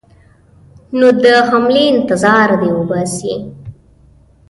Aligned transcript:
نو 0.97 1.07
د 1.23 1.25
حملې 1.47 1.85
انتظار 1.93 2.49
دې 2.61 2.69
وباسي. 2.77 3.35